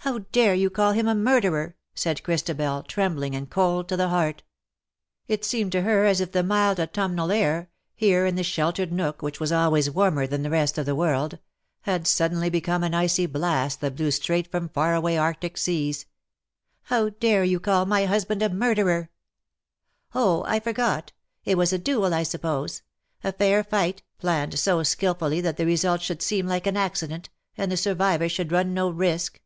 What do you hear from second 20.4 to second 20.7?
Oh_, I